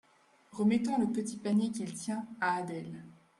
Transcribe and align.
Remettant 0.53 0.97
le 0.97 1.11
petit 1.11 1.37
panier 1.37 1.69
qu’il 1.69 1.93
tient 1.93 2.25
à 2.39 2.55
Adèle. 2.55 3.05